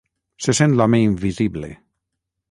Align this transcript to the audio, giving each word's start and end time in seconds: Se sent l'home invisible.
Se 0.45 0.53
sent 0.59 0.73
l'home 0.79 1.01
invisible. 1.09 1.69